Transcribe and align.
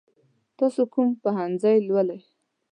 تاسو 0.57 0.81
کوم 0.93 1.07
پوهنځی 1.21 1.77
لولئ؟ 1.87 2.21